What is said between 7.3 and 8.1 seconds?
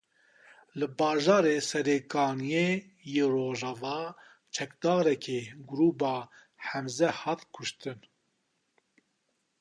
kuştin.